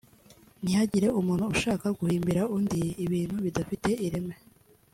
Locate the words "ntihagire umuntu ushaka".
0.63-1.87